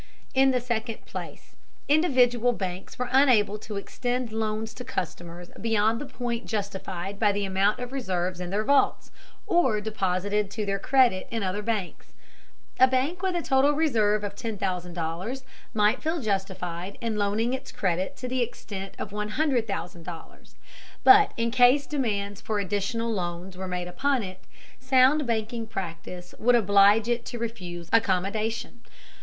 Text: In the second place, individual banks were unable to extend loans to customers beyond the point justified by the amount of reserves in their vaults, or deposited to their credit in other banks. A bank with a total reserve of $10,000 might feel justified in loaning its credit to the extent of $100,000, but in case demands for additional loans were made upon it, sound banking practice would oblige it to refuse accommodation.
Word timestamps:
In 0.33 0.49
the 0.49 0.59
second 0.59 1.05
place, 1.05 1.55
individual 1.87 2.53
banks 2.53 2.97
were 2.97 3.07
unable 3.11 3.59
to 3.59 3.75
extend 3.75 4.31
loans 4.31 4.73
to 4.73 4.83
customers 4.83 5.51
beyond 5.61 6.01
the 6.01 6.07
point 6.07 6.47
justified 6.47 7.19
by 7.19 7.31
the 7.31 7.45
amount 7.45 7.77
of 7.79 7.91
reserves 7.91 8.41
in 8.41 8.49
their 8.49 8.63
vaults, 8.63 9.11
or 9.45 9.79
deposited 9.79 10.49
to 10.49 10.65
their 10.65 10.79
credit 10.79 11.27
in 11.29 11.43
other 11.43 11.61
banks. 11.61 12.13
A 12.79 12.87
bank 12.87 13.21
with 13.21 13.35
a 13.35 13.43
total 13.43 13.73
reserve 13.73 14.23
of 14.23 14.33
$10,000 14.33 15.41
might 15.75 16.01
feel 16.01 16.19
justified 16.19 16.97
in 16.99 17.15
loaning 17.15 17.53
its 17.53 17.71
credit 17.71 18.15
to 18.17 18.27
the 18.27 18.41
extent 18.41 18.95
of 18.97 19.11
$100,000, 19.11 20.53
but 21.03 21.31
in 21.37 21.51
case 21.51 21.85
demands 21.85 22.41
for 22.41 22.57
additional 22.59 23.13
loans 23.13 23.55
were 23.55 23.67
made 23.67 23.87
upon 23.87 24.23
it, 24.23 24.43
sound 24.79 25.27
banking 25.27 25.67
practice 25.67 26.33
would 26.39 26.55
oblige 26.55 27.07
it 27.07 27.23
to 27.25 27.37
refuse 27.37 27.87
accommodation. 27.93 28.81